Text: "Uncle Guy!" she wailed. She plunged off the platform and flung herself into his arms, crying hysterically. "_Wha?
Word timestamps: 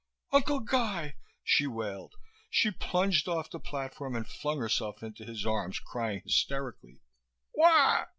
"Uncle 0.33 0.61
Guy!" 0.61 1.13
she 1.43 1.67
wailed. 1.67 2.15
She 2.49 2.71
plunged 2.71 3.27
off 3.27 3.51
the 3.51 3.59
platform 3.59 4.15
and 4.15 4.27
flung 4.27 4.57
herself 4.57 5.03
into 5.03 5.23
his 5.25 5.45
arms, 5.45 5.77
crying 5.77 6.21
hysterically. 6.23 7.01
"_Wha? 7.55 8.07